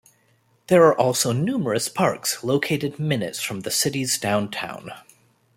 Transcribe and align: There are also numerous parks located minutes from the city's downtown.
There 0.65 0.83
are 0.85 0.97
also 0.97 1.31
numerous 1.31 1.87
parks 1.87 2.43
located 2.43 2.97
minutes 2.99 3.39
from 3.39 3.59
the 3.59 3.69
city's 3.69 4.17
downtown. 4.17 4.89